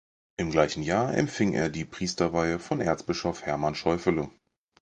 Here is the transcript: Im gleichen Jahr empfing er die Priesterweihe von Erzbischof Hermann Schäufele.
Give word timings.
Im 0.37 0.49
gleichen 0.49 0.81
Jahr 0.81 1.15
empfing 1.15 1.53
er 1.53 1.69
die 1.69 1.85
Priesterweihe 1.85 2.57
von 2.57 2.81
Erzbischof 2.81 3.43
Hermann 3.43 3.75
Schäufele. 3.75 4.31